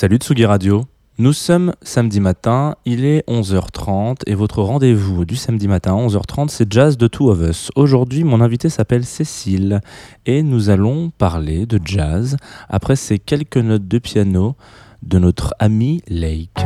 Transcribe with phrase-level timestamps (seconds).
[0.00, 0.84] Salut Tsugi Radio.
[1.18, 6.50] Nous sommes samedi matin, il est 11h30 et votre rendez-vous du samedi matin à 11h30
[6.50, 7.72] c'est Jazz de Two of Us.
[7.74, 9.80] Aujourd'hui mon invité s'appelle Cécile
[10.24, 12.36] et nous allons parler de jazz
[12.68, 14.54] après ces quelques notes de piano
[15.02, 16.60] de notre ami Lake.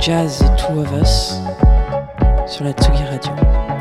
[0.00, 1.34] Jazz Two of Us
[2.46, 3.77] sur la Tsugi Radio.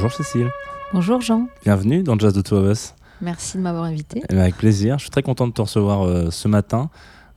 [0.00, 0.48] Bonjour Cécile.
[0.92, 2.94] Bonjour Jean, Bienvenue dans Jazz de Two of Us.
[3.20, 4.22] merci de m'avoir invité.
[4.30, 4.96] Eh ben, Avec plaisir.
[4.96, 6.88] Je suis très content de te recevoir euh, ce matin.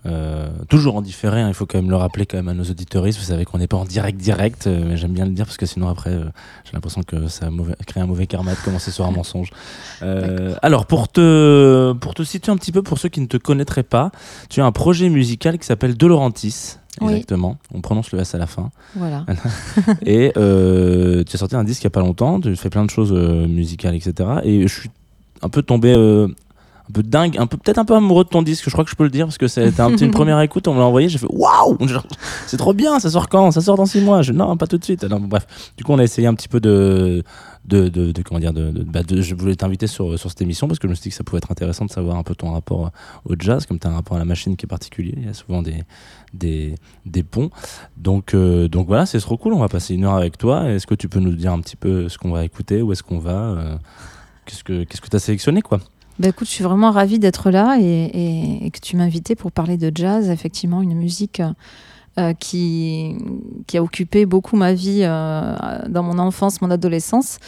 [0.05, 2.63] Euh, toujours en différé, hein, il faut quand même le rappeler quand même à nos
[2.63, 3.17] auditeuristes.
[3.17, 5.57] Vous savez qu'on n'est pas en direct direct, euh, mais j'aime bien le dire parce
[5.57, 6.25] que sinon après euh,
[6.65, 9.49] j'ai l'impression que ça mauvais, crée un mauvais karma de commencer sur un mensonge.
[10.61, 13.81] Alors pour te, pour te situer un petit peu pour ceux qui ne te connaîtraient
[13.81, 14.11] pas,
[14.51, 16.77] tu as un projet musical qui s'appelle De Laurentis.
[16.99, 17.13] Oui.
[17.13, 18.69] Exactement, on prononce le S à la fin.
[18.95, 19.25] Voilà.
[20.05, 22.83] Et euh, tu as sorti un disque il n'y a pas longtemps, tu fais plein
[22.83, 24.29] de choses euh, musicales, etc.
[24.43, 24.89] Et je suis
[25.41, 26.27] un peu tombé euh,
[26.91, 28.89] un peu dingue, un peu peut-être un peu amoureux de ton disque, je crois que
[28.89, 31.07] je peux le dire, parce que c'était un une première écoute, on me l'a envoyé,
[31.09, 31.77] j'ai fait waouh
[32.47, 33.51] C'est trop bien, ça sort quand?
[33.51, 34.21] Ça sort dans six mois?
[34.21, 35.05] Je, Non, pas tout de suite.
[35.05, 37.23] Bref, du coup, on a essayé un petit peu de.
[37.63, 40.89] De, de, comment dire bah, je voulais t'inviter sur, sur cette émission parce que je
[40.89, 42.89] me suis dit que ça pouvait être intéressant de savoir un peu ton rapport
[43.23, 45.29] au jazz comme tu as un rapport à la machine qui est particulier il y
[45.29, 45.83] a souvent des,
[46.33, 46.73] des,
[47.05, 47.51] des ponts
[47.97, 49.53] donc, euh, donc voilà, c'est trop cool.
[49.53, 50.71] On va passer une heure avec toi.
[50.71, 53.03] Est-ce que tu peux nous dire un petit peu ce qu'on va écouter Où est-ce
[53.03, 53.77] qu'on va euh,
[54.45, 55.79] Qu'est-ce que qu'est-ce que tu as sélectionné quoi?
[56.19, 59.51] Bah écoute, je suis vraiment ravie d'être là et, et- et que tu invité pour
[59.51, 61.41] parler de jazz, effectivement une musique
[62.19, 63.15] euh, qui,
[63.67, 65.55] qui a occupé beaucoup ma vie euh,
[65.87, 67.39] dans mon enfance, mon adolescence.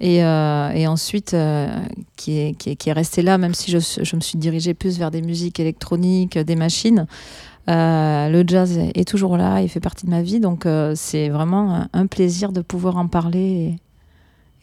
[0.00, 1.68] Et, euh, et ensuite, euh,
[2.16, 3.76] qui, est, qui, est, qui est resté là, même si je,
[4.16, 7.06] me suis dirigée plus vers des musiques électroniques, des machines.
[7.68, 10.40] Euh, le jazz est, toujours là, il fait partie de ma vie.
[10.40, 13.78] Donc, euh, c'est vraiment un, plaisir de pouvoir en parler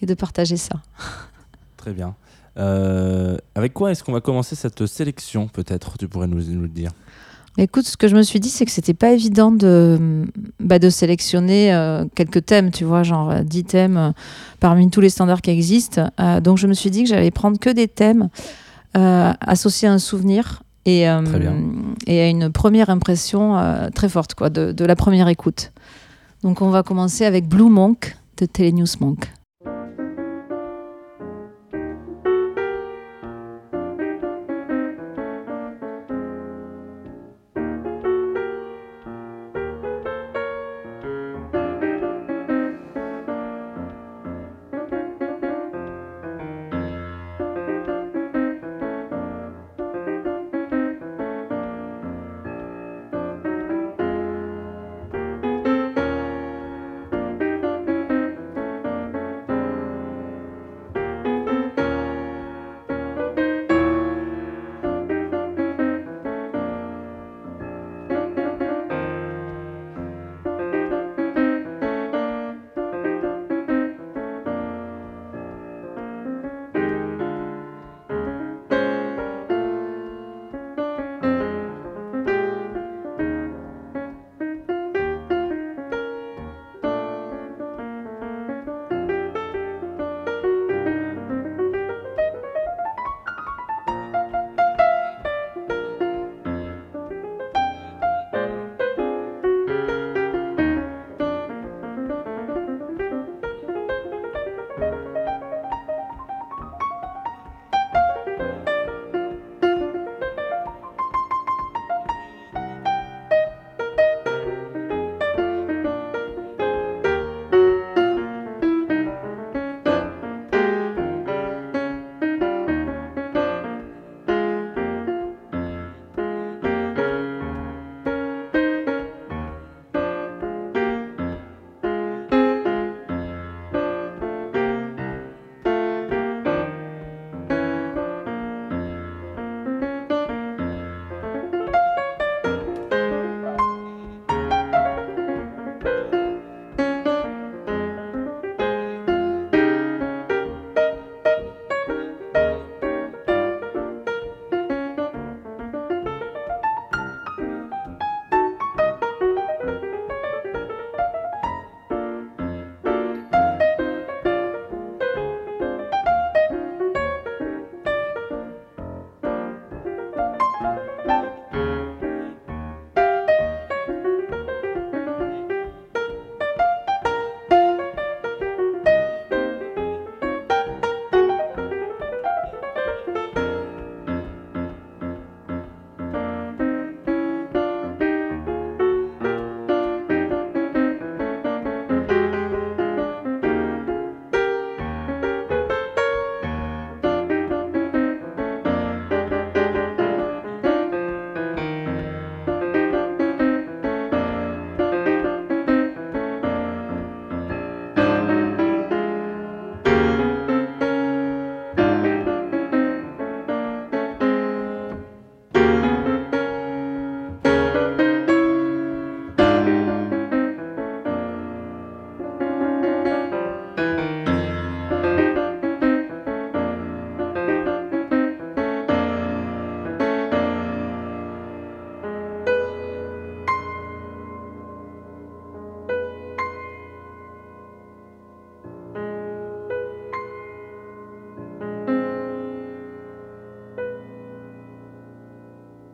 [0.01, 0.75] et, et de partager ça.
[1.77, 2.13] Très bien.
[2.59, 6.67] Euh, avec quoi est-ce qu'on va commencer cette sélection peut-être Tu pourrais nous, nous le
[6.67, 6.91] dire?
[7.57, 10.25] Écoute, ce que je me suis dit, c'est que c'était pas évident de,
[10.61, 14.11] bah, de sélectionner euh, quelques thèmes, tu vois, genre euh, 10 thèmes euh,
[14.61, 16.09] parmi tous les standards qui existent.
[16.41, 18.29] Donc je me suis dit que j'allais prendre que des thèmes
[18.93, 21.19] associés à un souvenir et, à
[22.07, 23.57] une première impression
[23.93, 25.71] très forte quoi, de, de la première écoute.
[26.43, 29.31] Donc on va commencer avec Blue Monk de Telenews Monk.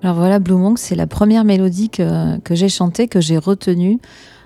[0.06, 3.98] Alors voilà, Blue Monk, c'est la première mélodie que, que j'ai chantée, que j'ai retenue.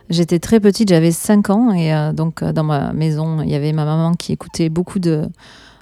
[0.10, 3.56] J'étais très petite, j'avais 5 ans, et euh, donc euh, dans ma maison, il y
[3.56, 5.28] avait ma maman qui écoutait beaucoup de,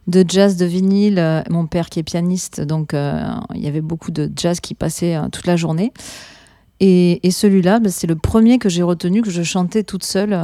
[0.08, 4.10] de jazz, de vinyle, euh, mon père qui est pianiste, donc il y avait beaucoup
[4.10, 5.94] de jazz qui passait toute la journée.
[6.80, 10.40] Et, et celui-là, bah, c'est le premier que j'ai retenu, que je chantais toute seule.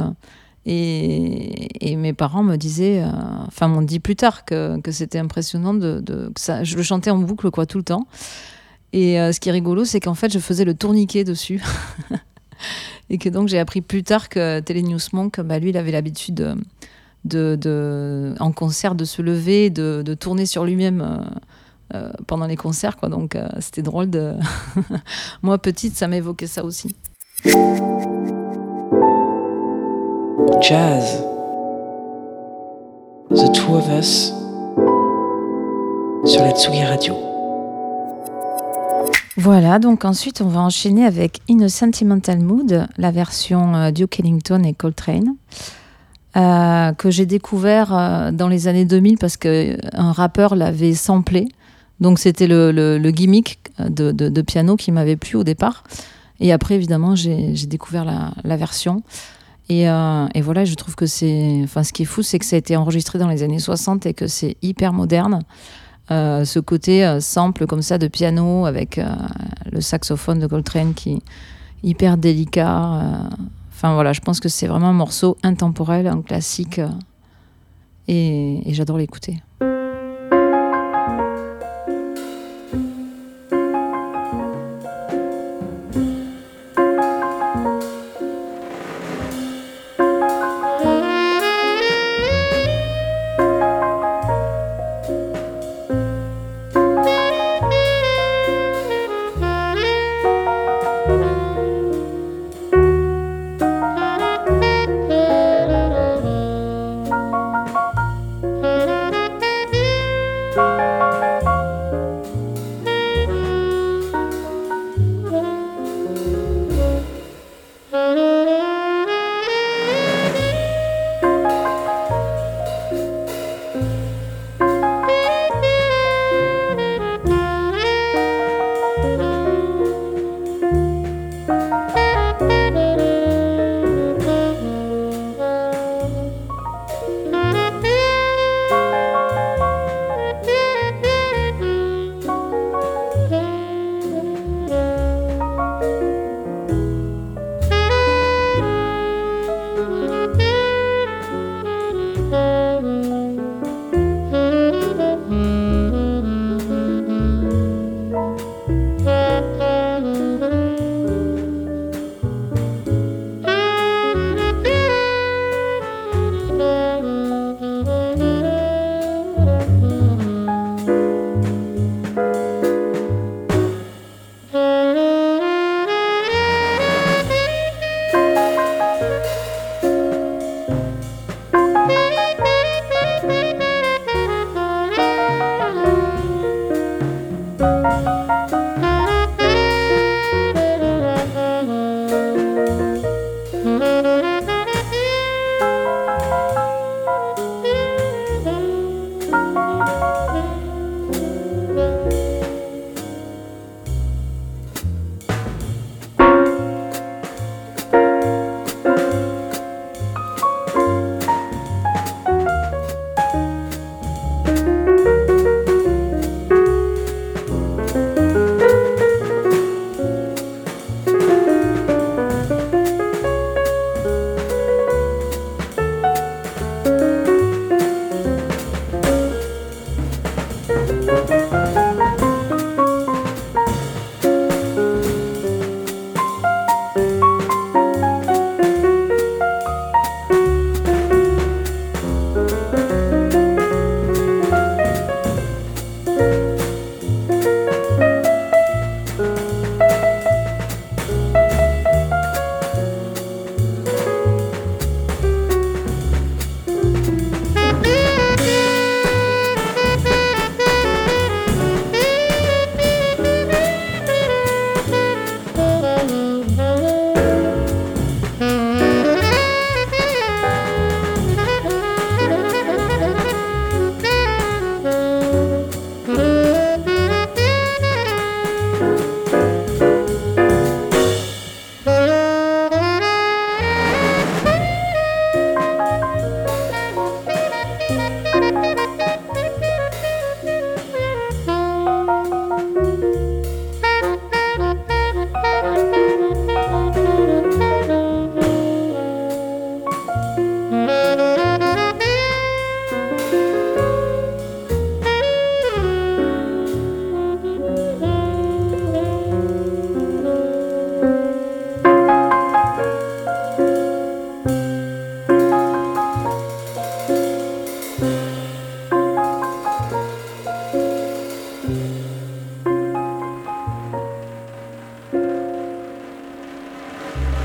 [0.64, 3.02] Et, et mes parents me disaient,
[3.48, 7.10] enfin m'ont dit plus tard que, que c'était impressionnant de- que ça, je le chantais
[7.10, 8.06] en boucle quoi tout le temps.
[8.96, 11.60] Et euh, ce qui est rigolo, c'est qu'en fait, je faisais le tourniquet dessus.
[13.10, 16.36] et que donc j'ai appris plus tard que Télénews Monk, bah, lui, il avait l'habitude
[16.36, 16.54] de,
[17.24, 22.46] de, de- en concert de se lever, de, de tourner sur lui-même euh, euh, pendant
[22.46, 22.96] les concerts.
[23.10, 24.34] Donc euh, c'était drôle de...
[25.42, 26.94] Moi, petite, ça m'évoquait ça aussi.
[30.60, 31.24] Jazz.
[33.30, 34.32] The Two of Us
[36.24, 37.33] sur la Tsugi Radio.
[39.36, 44.20] Voilà, donc ensuite on va enchaîner avec In a Sentimental Mood, la version euh, Duke
[44.20, 45.34] Ellington et Coltrane,
[46.36, 51.48] euh, que j'ai découvert euh, dans les années 2000 parce qu'un rappeur l'avait samplé.
[51.98, 55.82] Donc c'était le, gimmick de, piano qui m'avait plu au départ.
[56.38, 59.02] Et après, évidemment, j'ai découvert la, version.
[59.68, 61.60] Et, et voilà, je trouve que c'est.
[61.62, 64.06] Enfin, ce qui est fou, c'est que ça a été enregistré dans les années 60
[64.06, 65.44] et que c'est hyper moderne.
[66.10, 69.06] Euh, ce côté euh, sample comme ça de piano avec euh,
[69.72, 71.22] le saxophone de Coltrane qui est
[71.82, 73.00] hyper délicat.
[73.70, 76.80] Enfin voilà, je pense que c'est vraiment un morceau intemporel, un classique.
[78.08, 79.43] et j'adore l'écouter.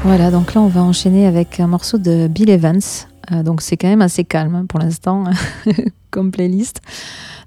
[0.09, 2.81] Voilà, donc là on va enchaîner avec un morceau de Bill Evans.
[3.31, 5.25] Euh, donc c'est quand même assez calme hein, pour l'instant
[6.09, 6.81] comme playlist.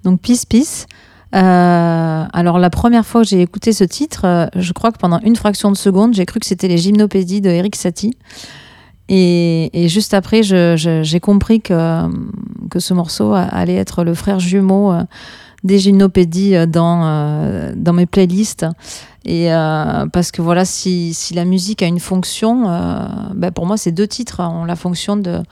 [0.04, 0.86] Donc Peace Peace.
[1.34, 5.18] Euh, alors la première fois que j'ai écouté ce titre, euh, je crois que pendant
[5.24, 8.16] une fraction de seconde, j'ai cru que c'était les gymnopédies de Eric Satie.
[9.08, 12.08] Et, juste après, j'ai compris que,
[12.70, 14.94] que ce morceau allait être le frère jumeau
[15.64, 18.64] des gymnopédies dans, dans mes playlists.
[19.24, 19.48] Et
[20.12, 22.64] parce que voilà, si, si, la musique a une fonction,
[23.34, 25.42] ben pour moi, ces deux titres ont la fonction de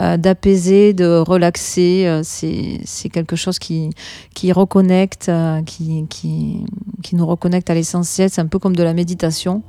[0.00, 2.04] euh, d'apaiser, de relaxer.
[2.06, 3.90] Euh, c'est quelque chose qui,
[4.32, 8.30] qui reconnecte, euh, qui, qui, nous reconnecte à l'essentiel.
[8.30, 9.64] C'est un peu comme de la méditation.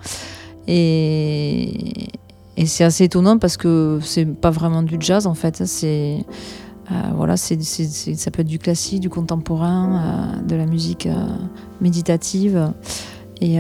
[0.68, 2.10] Et,
[2.58, 5.66] et c'est assez étonnant parce que c'est pas vraiment du jazz en fait.
[5.66, 6.24] C'est.
[7.16, 11.08] voilà, c'est, ça peut être du classique, du contemporain, de la musique
[11.82, 12.72] méditative.
[13.42, 13.58] Et,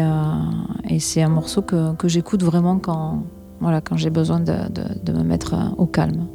[0.89, 3.23] et c'est un morceau que, j'écoute vraiment quand,
[3.61, 6.27] voilà, quand j'ai besoin de, me mettre au calme.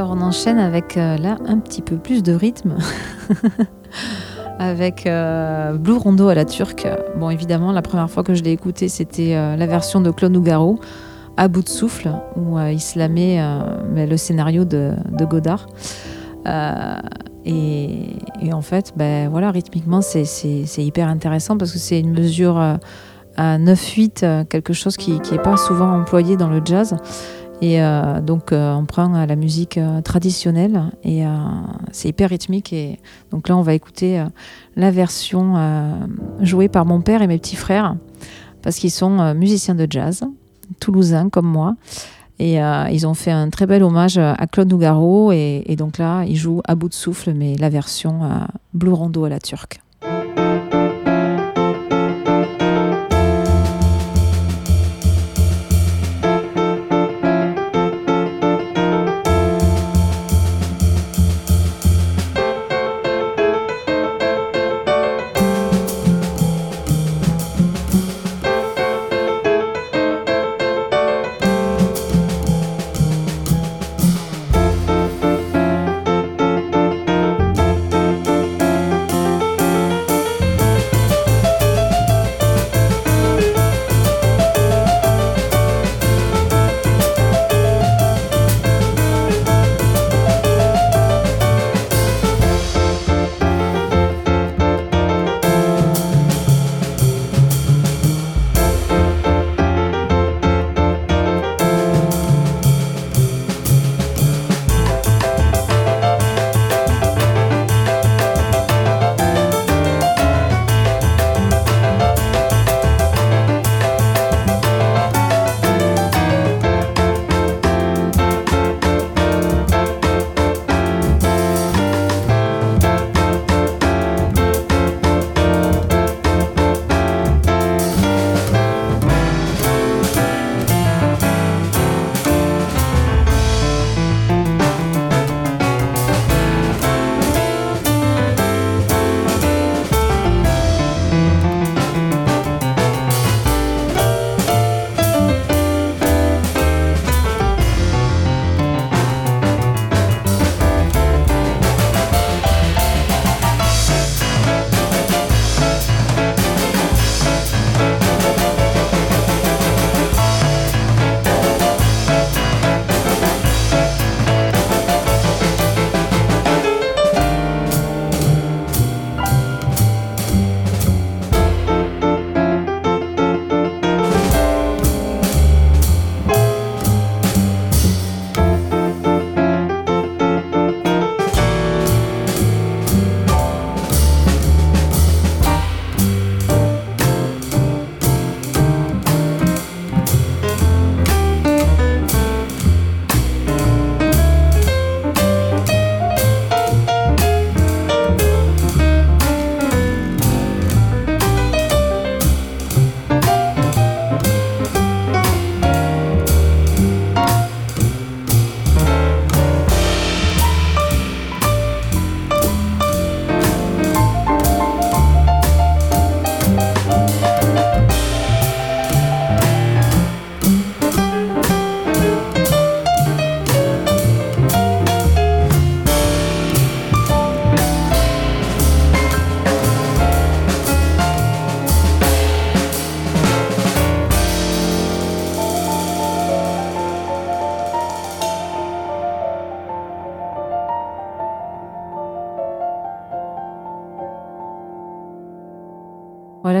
[0.00, 2.78] Alors on enchaîne avec euh, là un petit peu plus de rythme.
[4.58, 6.88] avec euh, Blue Rondo à la turque.
[7.18, 10.32] Bon évidemment la première fois que je l'ai écouté c'était euh, la version de Claude
[10.32, 10.80] Nougaro
[11.36, 14.94] à bout de souffle où il se le scénario de,
[15.28, 15.66] Godard.
[17.44, 20.24] Et, en fait, ben, voilà, rythmiquement, c'est
[20.78, 25.90] hyper intéressant parce que c'est une mesure à 9-8, quelque chose qui n'est pas souvent
[25.92, 26.96] employé dans le jazz.
[27.62, 31.22] Et euh, donc, euh, on prend la musique euh, traditionnelle et
[31.92, 32.72] c'est hyper rythmique.
[32.72, 32.98] Et
[33.30, 34.24] donc là, on va écouter
[34.76, 35.54] la version
[36.40, 37.96] jouée par mon père et mes petits frères
[38.62, 40.24] parce qu'ils sont musiciens de jazz,
[40.80, 41.76] toulousains comme moi.
[42.38, 42.54] Et
[42.90, 45.32] ils ont fait un très bel hommage à Claude Nougaro.
[45.32, 48.20] Et, et, donc là, ils jouent à bout de souffle, mais la version
[48.72, 49.80] Blue Rondo à la turque.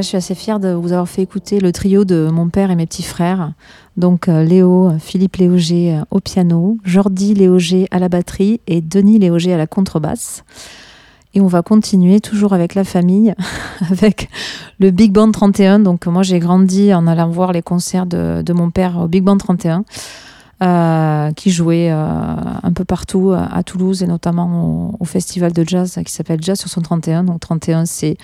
[0.02, 2.76] Je suis assez fière de vous avoir fait écouter le trio de mon père et
[2.76, 3.52] mes petits frères.
[3.96, 9.18] Donc euh, Léo, Philippe Léoger euh, au piano, Jordi Léoger à la batterie et Denis
[9.18, 10.44] Léoger à la contrebasse.
[11.34, 13.34] Et on va continuer toujours avec la famille,
[13.90, 14.30] avec
[14.78, 15.80] le Big Band 31.
[15.80, 19.38] Donc moi j'ai grandi en allant voir les concerts de, mon père au Big Band
[19.38, 19.84] 31.
[20.62, 26.12] Euh, qui jouait un peu partout à, Toulouse et notamment au festival de jazz qui
[26.12, 27.24] s'appelle Jazz sur son 31.
[27.24, 28.18] Donc 31 c'est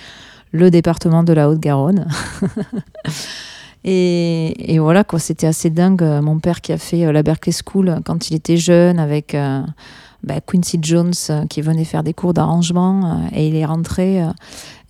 [0.51, 2.07] le département de la Haute-Garonne.
[3.83, 6.03] et, voilà, quoi, c'était assez dingue.
[6.21, 9.61] Mon père qui a fait euh, la Berkeley School quand il était jeune avec euh,
[10.23, 14.23] bah, Quincy Jones euh, qui venait faire des cours d'arrangement et il est rentré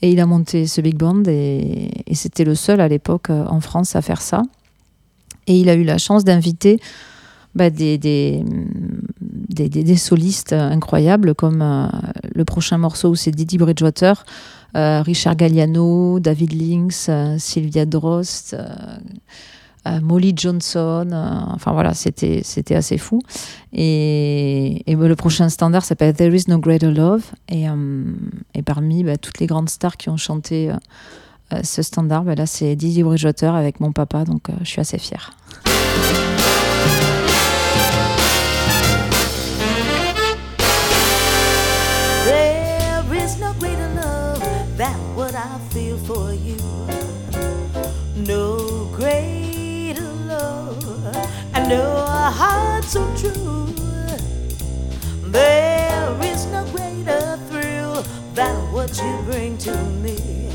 [0.02, 3.96] et il a monté ce big band et, c'était le seul à l'époque en France
[3.96, 4.44] à faire ça.
[5.48, 6.80] Et il a eu la chance d'inviter
[7.58, 8.44] bah, des, des,
[9.20, 11.88] des, des- solistes incroyables, comme euh,
[12.36, 14.24] le prochain morceau où c'est Didi Bridgewater,
[14.76, 18.56] euh, Richard Galliano, David Lynx, euh, Sylvia Drost,
[20.02, 21.10] Molly Johnson.
[21.56, 23.22] enfin voilà, c'était assez fou.
[23.72, 27.24] Et, bah, le prochain standard s'appelle There Is No Greater Love.
[27.48, 27.66] Et,
[28.54, 30.70] et parmi bah, toutes les grandes stars qui ont chanté
[31.64, 35.37] ce standard, là c'est Didi Bridgewater avec mon papa, donc je suis assez fière.
[44.78, 46.58] Than what I feel for you.
[48.16, 51.16] No greater love,
[51.56, 53.74] and no heart so true.
[55.32, 58.04] There is no greater thrill
[58.36, 60.52] than what you bring to me.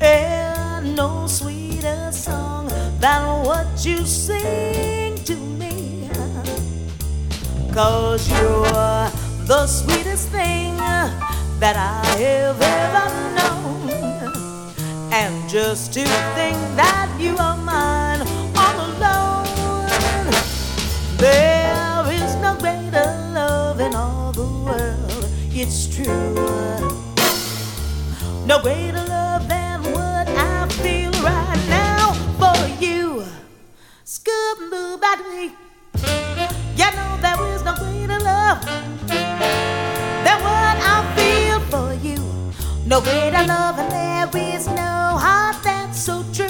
[0.00, 2.68] And no sweeter song
[3.00, 6.08] than what you sing to me.
[7.72, 9.10] Cause you're
[9.48, 10.78] the sweetest thing
[11.62, 13.06] that I have ever
[13.38, 13.88] known.
[15.12, 16.02] And just to
[16.34, 20.26] think that you are mine all alone.
[21.18, 26.34] There is no greater love in all the world, it's true.
[28.44, 33.24] No greater love than what I feel right now for you.
[34.02, 35.52] Scoop boo battery.
[36.74, 38.64] You know there is no greater love
[39.06, 40.61] than what
[42.92, 46.46] No greater love, and there is no heart that's so true.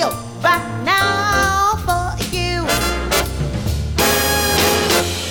[0.00, 2.64] Feel right now for you.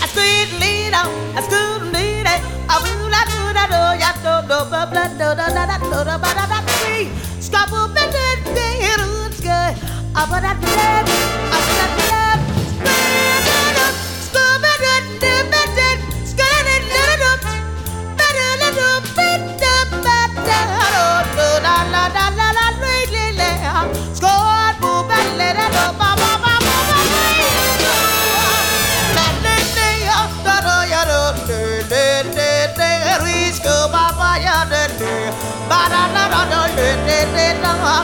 [0.02, 1.06] I squeeze leader,
[1.38, 2.38] I squeeze leader,
[2.70, 3.42] I will not do
[3.74, 6.62] oh, yeah, do, do, ba, bla, do, da, da, da, do, da, ba, da, da,
[6.82, 7.10] free.
[7.40, 9.74] Stop up and then, then, it's good.
[10.30, 11.29] Put that love,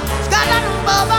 [0.03, 1.09] Scotland, Bob,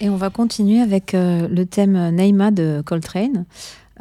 [0.00, 3.44] Et on va continuer avec euh, le thème Neima de Coltrane,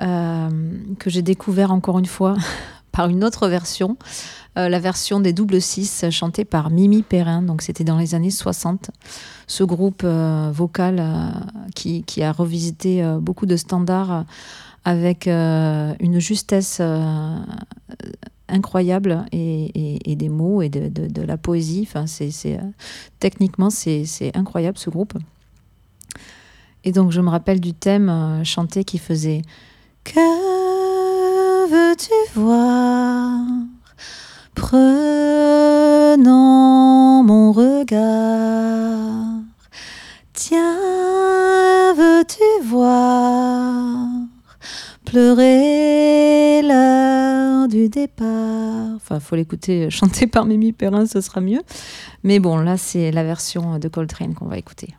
[0.02, 0.50] euh,
[0.98, 2.36] que j'ai découvert encore une fois
[2.92, 3.98] par une autre version,
[4.58, 7.44] euh, la version des double six chantée par Mimi Perrin.
[7.44, 8.90] Donc c'était dans les années 60.
[9.46, 11.04] Ce groupe vocal
[11.76, 14.26] qui, a revisité beaucoup de standards
[14.86, 16.82] avec une justesse
[18.48, 21.88] incroyable et, des mots et de, la poésie.
[21.88, 22.06] Enfin,
[23.20, 25.14] techniquement, c'est incroyable ce groupe.
[26.86, 29.42] Et donc, je me rappelle du thème euh, chanté qui faisait
[30.04, 30.20] Que
[31.70, 33.40] veux-tu voir?
[34.54, 34.84] Prenant
[37.24, 39.42] mon regard,
[40.34, 44.06] tiens, veux-tu voir?
[45.06, 51.62] Pleurer l'heure du départ Enfin, faut l'écouter chanter par Mimi Perrin, ce sera mieux.
[52.24, 54.96] Mais bon, là, c'est la version de Coltrane qu'on va écouter.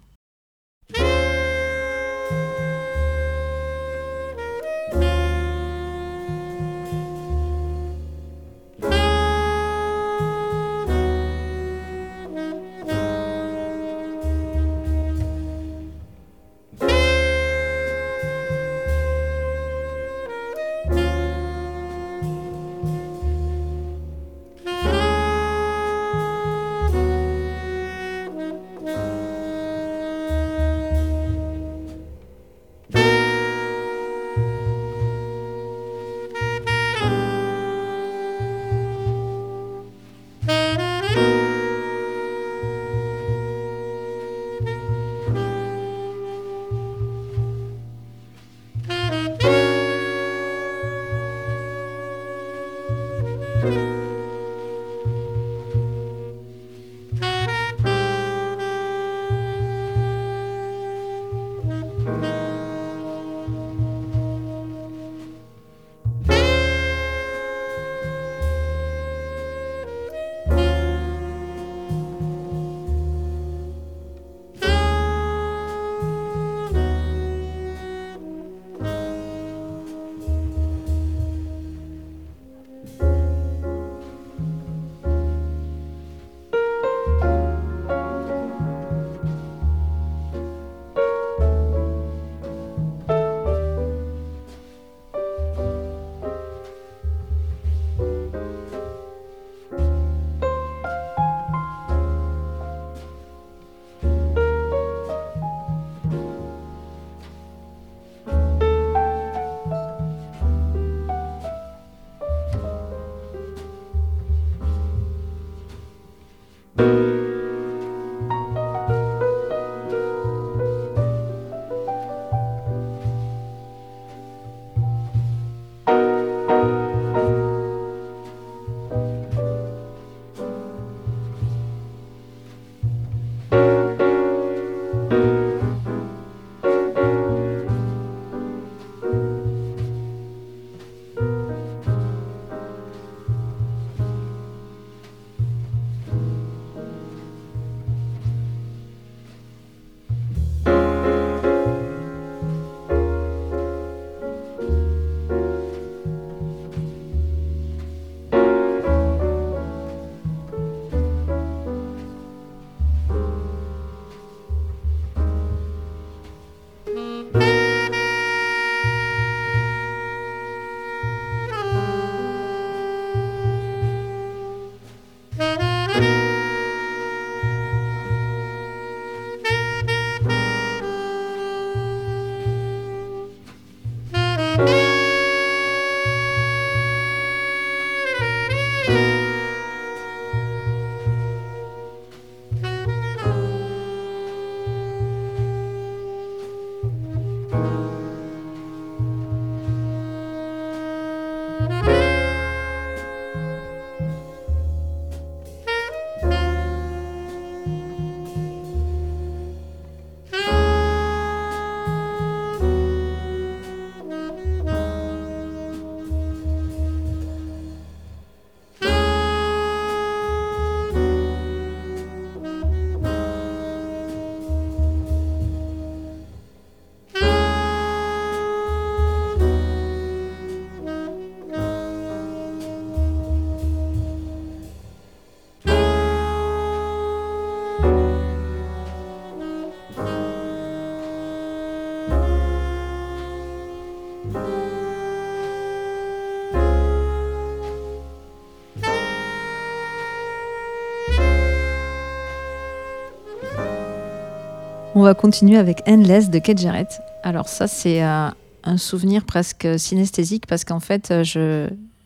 [254.97, 257.01] On va continuer avec Endless de Kate Jarrett.
[257.25, 258.29] Alors ça, c'est euh,
[258.63, 261.25] un souvenir presque synesthésique parce qu'en fait, euh,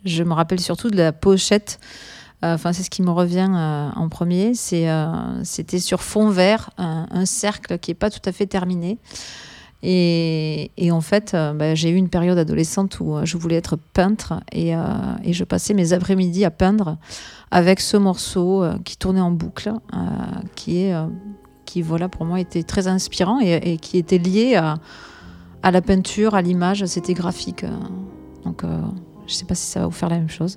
[0.04, 1.80] je, me rappelle surtout de la pochette.
[2.44, 4.54] Euh, Enfin, c'est ce qui me revient en premier.
[4.54, 8.96] C'était sur fond vert, un, cercle qui est pas tout à fait terminé.
[9.82, 14.70] Et, en fait, bah, j'ai eu une période adolescente où je voulais être peintre et,
[15.24, 16.96] et je passais mes après-midi à peindre
[17.50, 19.72] avec ce morceau qui tournait en boucle,
[20.54, 20.94] qui est,
[21.68, 24.78] qui voilà pour moi était très inspirant et, qui était lié à,
[25.62, 27.64] à la peinture, à l'image, c'était graphique.
[27.64, 27.70] euh.
[28.44, 28.80] donc, euh,
[29.26, 30.56] je sais pas si ça va vous faire la même chose.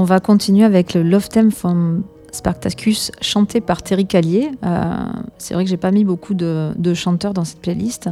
[0.00, 4.52] On va continuer avec le Love Theme from Spartacus chanté par Terry Callier.
[4.64, 4.94] Euh,
[5.38, 8.08] c'est vrai que j'ai pas mis beaucoup de, chanteurs dans cette playlist.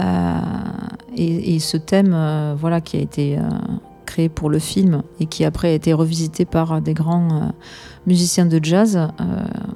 [0.00, 0.38] Euh,
[1.16, 3.38] et, ce thème, euh, voilà, qui a été
[4.04, 7.52] créé pour le film et qui après a été revisité par des grands
[8.08, 8.98] musiciens de jazz,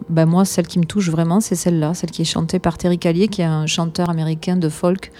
[0.08, 2.98] bah moi, celle qui me touche vraiment, c'est celle-là, celle qui est chantée par Terry
[2.98, 5.12] Callier, qui est un chanteur américain de folk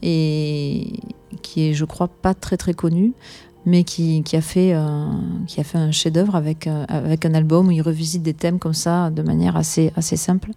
[0.00, 0.94] et
[1.42, 3.12] qui est, je crois, pas très très connu,
[3.66, 5.06] mais qui, qui a, fait, euh,
[5.48, 8.58] qui a fait un chef-d'œuvre avec, euh, avec un album où il revisite des thèmes
[8.60, 10.50] comme ça de manière assez, assez simple.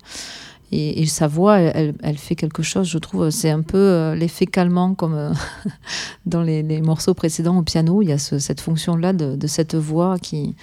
[0.72, 4.94] Et, sa voix, elle, fait quelque chose, je trouve, c'est un peu euh, l'effet calmant
[4.94, 5.34] comme
[6.28, 8.04] dans les, morceaux précédents au piano.
[8.04, 10.56] Il y a ce- cette fonction-là de, de cette voix qui,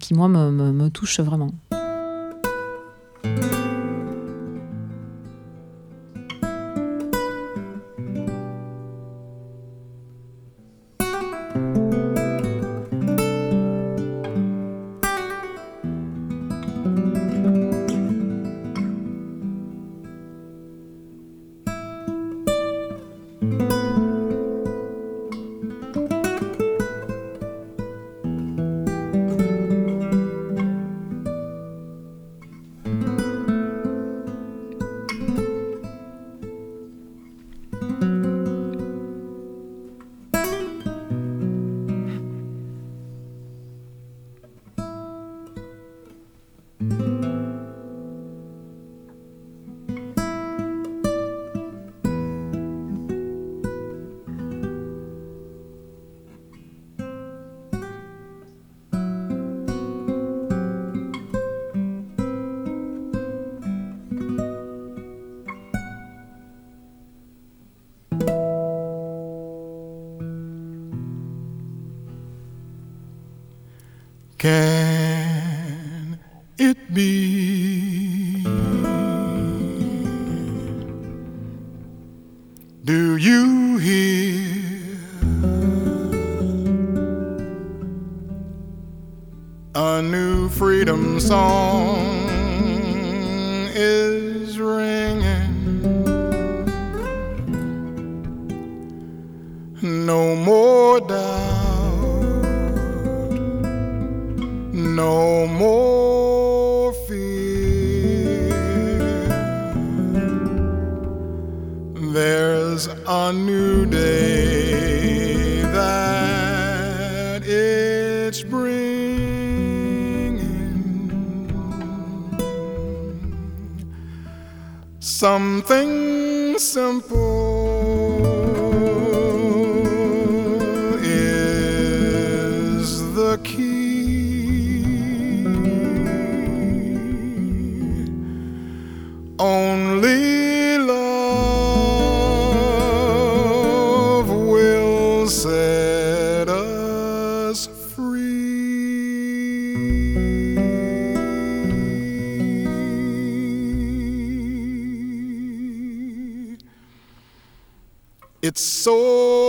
[0.00, 1.50] qui moi, me- me touche vraiment.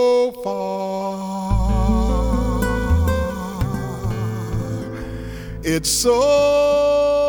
[0.00, 1.60] So far.
[5.62, 7.19] It's so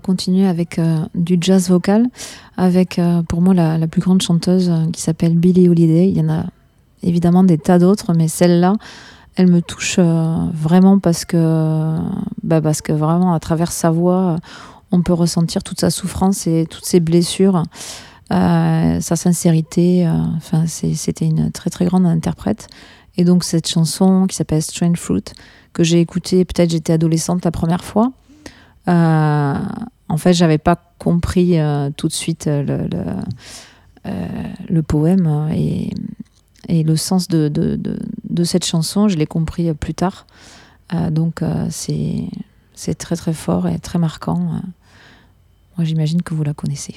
[0.00, 2.06] continuer avec euh, du jazz vocal,
[2.56, 6.08] avec euh, pour moi la, plus grande chanteuse euh, qui s'appelle Billie Holiday.
[6.08, 6.46] Il y en a
[7.02, 8.74] évidemment des tas d'autres, mais celle-là,
[9.36, 11.96] elle me touche vraiment parce que,
[12.42, 14.36] bah, parce que vraiment à travers sa voix,
[14.90, 17.62] on peut ressentir toute sa souffrance et toutes ses blessures,
[18.28, 20.06] sa sincérité.
[20.66, 22.68] c'était une très très grande interprète.
[23.16, 25.24] Et donc cette chanson qui s'appelle Strange Fruit
[25.72, 28.12] que j'ai écoutée, peut-être j'étais adolescente la première fois.
[28.90, 29.54] Euh,
[30.08, 32.88] en fait, j'avais pas compris euh, tout de suite euh,
[34.68, 35.92] le, poème et,
[36.68, 39.08] le sens de, cette chanson.
[39.08, 40.26] Je l'ai compris plus tard.
[41.10, 42.28] Donc, c'est
[42.98, 44.38] très très fort et très marquant.
[45.76, 46.96] Moi, j'imagine que vous la connaissez.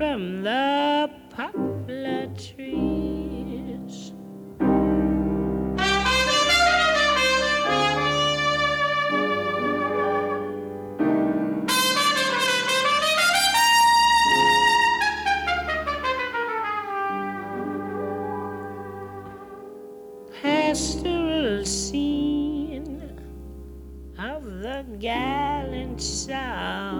[0.00, 4.12] from the poplar trees.
[20.40, 23.02] pastoral scene
[24.18, 26.99] of the gallant South,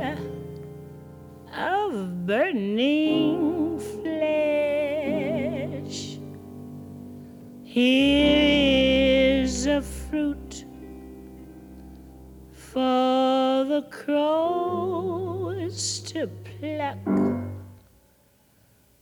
[16.61, 16.97] pluck,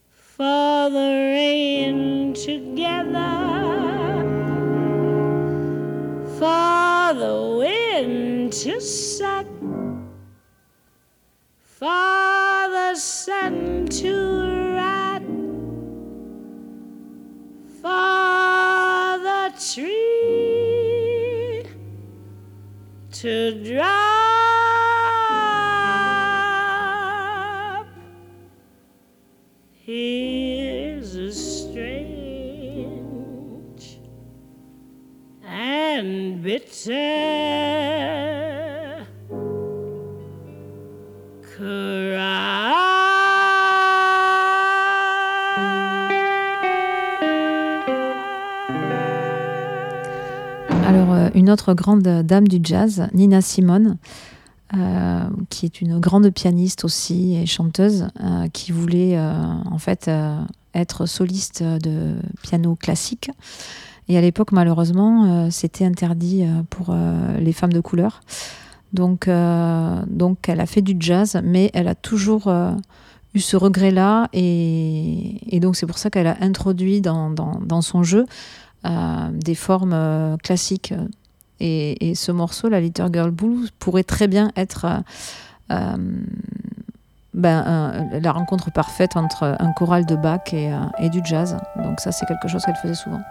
[0.09, 3.35] for the rain together,
[6.39, 9.45] for the wind to suck,
[11.61, 14.13] for the sun to
[14.77, 15.21] rot,
[17.81, 20.85] for the tree
[23.11, 23.33] to
[23.65, 24.08] drop.
[36.89, 36.97] Alors,
[51.13, 53.97] euh, une autre grande dame du jazz, Nina Simone,
[54.73, 60.09] euh, qui est une grande pianiste aussi et chanteuse, euh, qui voulait en fait
[60.73, 63.29] être soliste de piano classique.
[64.09, 68.21] Et à l'époque, malheureusement, euh, c'était interdit euh, pour euh, les femmes de couleur.
[68.91, 69.29] Donc,
[70.07, 72.51] donc, elle a fait du jazz, mais elle a toujours
[73.35, 74.29] eu ce regret-là.
[74.33, 78.25] Et, donc, c'est pour ça qu'elle a introduit dans, dans, son jeu
[78.83, 80.95] des formes classiques.
[81.59, 84.87] Et, ce morceau, la Little Girl Blues, pourrait très bien être
[85.69, 86.09] ben,
[88.23, 91.57] la rencontre parfaite entre un choral de Bach et, et du jazz.
[91.75, 93.21] Donc ça, c'est quelque chose qu'elle faisait souvent.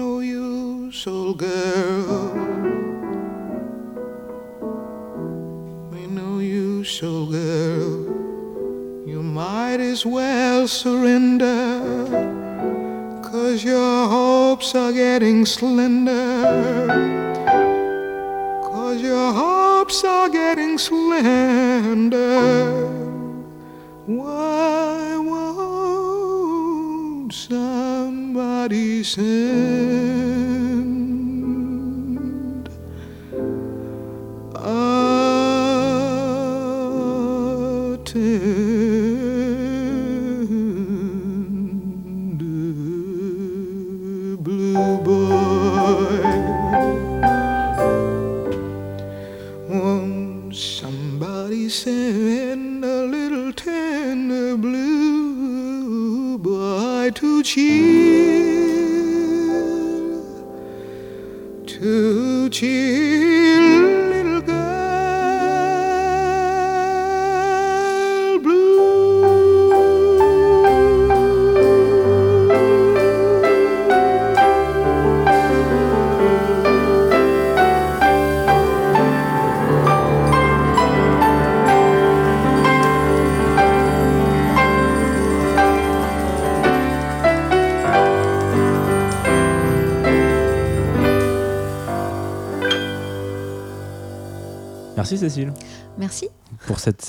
[0.00, 2.32] No use, old girl.
[5.94, 7.90] Ain't no use, old girl.
[9.12, 11.60] You might as well surrender.
[13.30, 16.46] Cause your hopes are getting slender.
[18.72, 22.22] Cause your hopes are getting slender.
[24.06, 26.60] Why won't
[27.34, 29.89] somebody send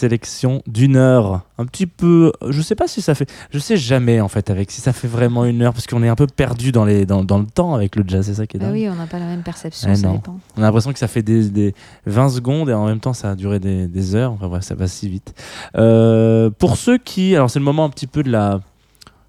[0.02, 1.42] sélection d'une heure.
[1.58, 2.32] Un petit peu.
[2.50, 3.30] Je sais pas si ça fait.
[3.52, 6.10] Je sais jamais en fait avec si ça fait vraiment une heure parce qu'on est
[6.10, 8.26] un peu perdu dans, les, dans, dans le temps avec le jazz.
[8.26, 8.76] C'est ça qui est Bah dingue.
[8.76, 10.14] oui, on n'a pas la même perception, Eh ça non.
[10.16, 10.40] dépend.
[10.58, 11.74] On a l'impression que ça fait des, des
[12.08, 14.32] 20 secondes et en même temps ça a duré des, des heures.
[14.34, 15.34] Enfin bref, ça passe si vite.
[15.78, 17.36] Euh, pour ceux qui.
[17.36, 18.60] Alors c'est le moment un petit peu de la.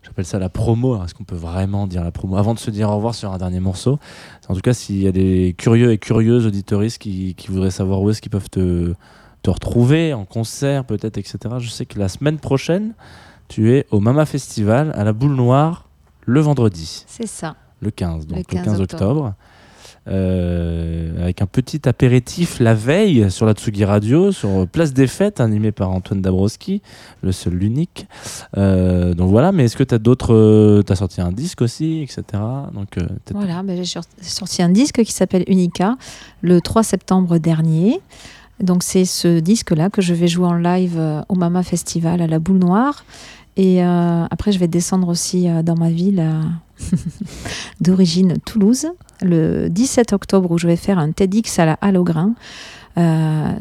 [0.04, 1.02] J'appelle ça la promo.
[1.04, 2.36] Est-ce qu'on peut vraiment dire la promo?
[2.36, 3.98] Avant de se dire au revoir sur un dernier morceau.
[4.48, 8.02] En tout cas, s'il y a des curieux et curieuses auditoristes qui, qui voudraient savoir
[8.02, 8.92] où est-ce qu'ils peuvent te,
[9.42, 11.38] te retrouver en concert, peut-être, etc.
[11.58, 12.94] Je sais que la semaine prochaine,
[13.48, 15.88] tu es au Mama Festival à la Boule Noire
[16.24, 17.56] le vendredi C'est ça.
[17.80, 19.34] le 15, donc Le le 15, 15 octobre.
[20.08, 25.40] Euh, avec un petit apéritif la veille sur la Tsugi Radio, sur Place des Fêtes,
[25.40, 26.82] animé par Antoine Dabrowski,
[27.22, 28.08] le seul, l'unique.
[28.56, 30.82] Euh, donc voilà, mais est-ce que tu as d'autres.
[30.84, 32.42] tu as sorti un disque aussi, etc.
[32.74, 35.96] Donc, euh, Voilà, ben, j'ai sorti un disque qui s'appelle Unica
[36.40, 38.00] le 3 septembre dernier.
[38.60, 42.26] Donc c'est ce disque-là que je vais jouer en live euh, au Mama Festival à
[42.26, 43.04] la Boule Noire.
[43.56, 46.24] Et euh, après, je vais descendre aussi euh, dans ma ville
[47.80, 48.86] d'origine Toulouse,
[49.20, 51.98] le 17 octobre, où je vais faire un TEDx à la Halle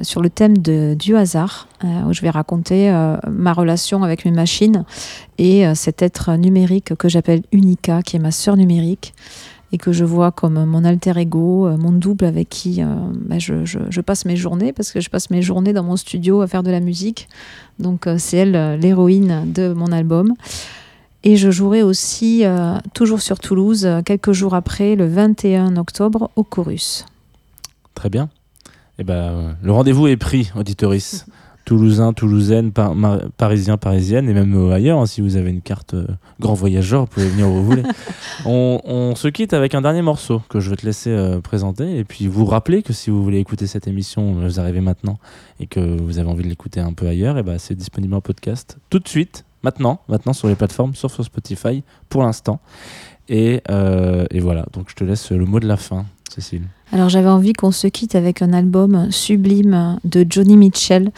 [0.01, 1.69] sur le thème de, du hasard,
[2.05, 2.91] où je vais raconter
[3.29, 4.83] ma relation avec mes machines
[5.37, 9.13] et cet être numérique que j'appelle Unica, qui est ma sœur numérique
[9.73, 12.87] et que je vois comme mon alter ego, euh, mon double avec qui euh,
[13.25, 15.95] bah, je, je- je passe mes journées, parce que je passe mes journées dans mon
[15.95, 17.29] studio à faire de la musique.
[17.79, 20.33] Donc euh, c'est elle l'héroïne de mon album.
[21.23, 26.43] Et je jouerai aussi, euh, toujours sur Toulouse, quelques jours après, le 21 octobre, au
[26.43, 27.05] Chorus.
[27.93, 28.29] Très bien.
[28.97, 31.25] Et ben, le rendez-vous est pris, auditoris.
[31.71, 34.99] Toulousains, Toulousaines, par- mar- Parisiens, Parisiennes et même euh, ailleurs.
[34.99, 36.05] hein, si vous avez une carte euh,
[36.37, 37.83] grand voyageur, vous pouvez venir où vous voulez.
[38.45, 41.97] On, on se quitte avec un dernier morceau que je vais te laisser euh, présenter
[41.97, 45.17] et puis vous rappeler que si vous voulez écouter cette émission, vous arrivez maintenant
[45.61, 48.19] et que vous avez envie de l'écouter un peu ailleurs, et ben c'est disponible en
[48.21, 52.59] podcast tout de suite, maintenant, maintenant sur les plateformes, sauf sur Spotify pour l'instant.
[53.29, 56.63] Et, euh, et voilà, donc je te laisse le mot de la fin, Cécile.
[56.91, 61.11] Alors j'avais envie qu'on se quitte avec un album sublime de Johnny Mitchell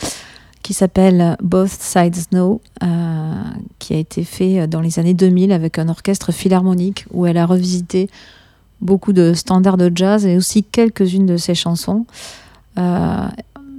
[0.63, 3.33] qui s'appelle Both Sides Know, euh,
[3.79, 7.45] qui a été fait dans les années 2000 avec un orchestre philharmonique où elle a
[7.45, 8.09] revisité
[8.81, 12.05] beaucoup de standards de jazz et aussi quelques-unes de ses chansons.
[12.77, 13.27] Euh,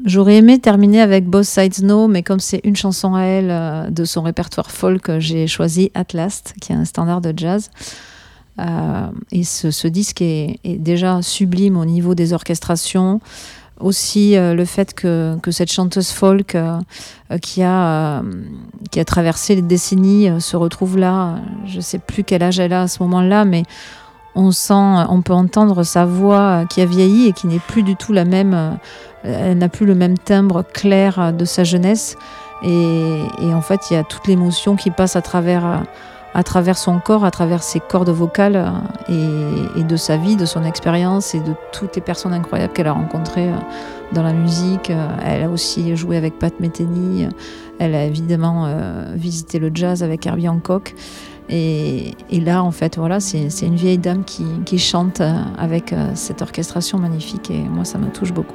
[0.05, 3.89] J'aurais aimé terminer avec Both Sides Know, mais comme c'est une chanson à elle euh,
[3.89, 7.71] de son répertoire folk, j'ai choisi At Last, qui est un standard de jazz.
[8.61, 13.21] Euh, et ce, disque est déjà sublime au niveau des orchestrations.
[13.81, 16.79] Aussi euh, le fait que, que cette chanteuse folk euh,
[17.33, 18.23] euh, qui, a,
[18.93, 21.37] qui a traversé les décennies se retrouve là.
[21.67, 23.65] Je ne sais plus quel âge elle a à ce moment-là, mais
[24.37, 27.97] on sent, on peut entendre sa voix qui a vieilli et qui n'est plus du
[27.97, 28.79] tout la même.
[29.25, 32.17] Elle n'a plus le même timbre clair de sa jeunesse.
[32.63, 35.83] Et, en fait, il y a toute l'émotion qui passe à travers,
[36.35, 38.57] à travers son corps, à travers ses cordes vocales
[39.09, 42.89] euh, et, de sa vie, de son expérience et de toutes les personnes incroyables qu'elle
[42.89, 43.57] a rencontrées euh,
[44.13, 44.91] dans la musique.
[44.91, 47.29] Euh, Elle a aussi joué avec Pat Metheny.
[47.79, 48.69] Elle a évidemment
[49.15, 50.95] visité le jazz avec Herbie Hancock.
[51.49, 55.21] Et, là, en fait, voilà, c'est une vieille dame qui, chante
[55.59, 57.51] avec cette orchestration magnifique.
[57.51, 58.55] Et moi, ça me touche beaucoup.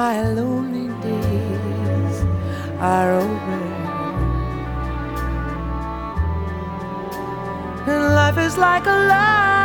[0.00, 2.16] My lonely days
[2.78, 3.60] are over.
[7.86, 9.59] And life is like a lovely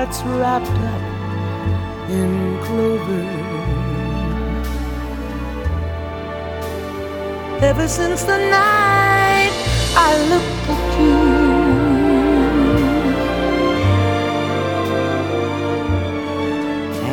[0.00, 1.02] heart's wrapped up
[2.08, 2.32] in
[2.64, 3.26] clover.
[7.60, 9.52] Ever since the night
[10.08, 11.18] I looked at you.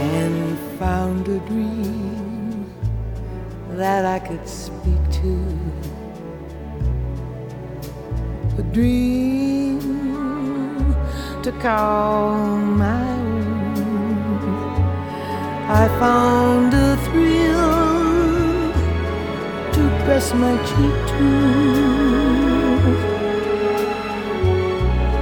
[0.05, 2.73] and found a dream
[3.71, 5.33] that I could speak to.
[8.59, 9.66] A dream
[11.47, 13.77] to call my own.
[15.81, 18.73] I found a thrill
[19.75, 21.29] to press my cheek to.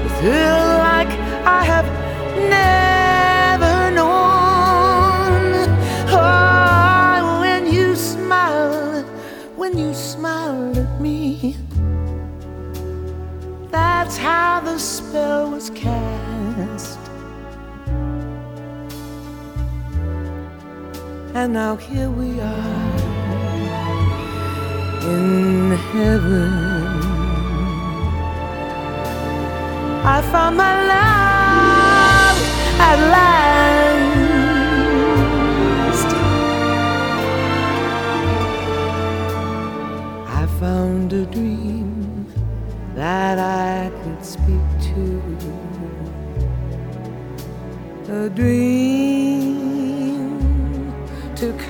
[0.05, 1.13] A thrill like
[1.45, 1.87] I have
[2.49, 2.74] never
[21.45, 22.97] And now here we are
[25.13, 26.51] in heaven.
[30.03, 32.37] I found my love
[32.89, 34.25] at last.
[40.41, 42.25] I found a dream
[42.95, 45.21] that I could speak to.
[48.09, 48.64] A dream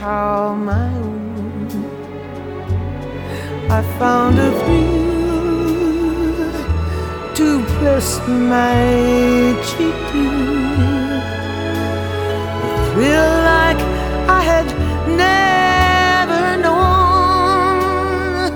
[0.05, 1.67] call my own.
[3.77, 6.11] I found a thrill
[7.39, 8.07] to press
[8.53, 8.83] my
[9.67, 10.25] cheek to.
[12.67, 13.81] A thrill like
[14.37, 14.67] I had
[15.23, 18.47] never known.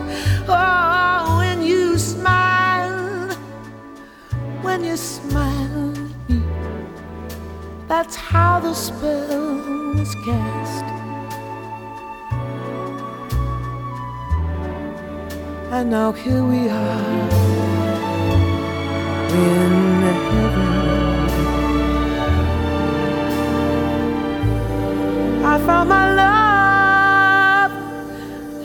[0.48, 3.34] Oh, when you smile,
[4.62, 5.96] when you smile,
[7.88, 9.59] that's how the spell
[15.80, 17.30] And now here we are
[19.32, 21.30] in heaven.
[25.46, 27.72] I found my love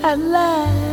[0.03, 0.84] at last.